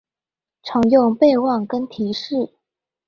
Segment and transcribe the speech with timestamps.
[0.63, 2.53] 常用備忘跟提示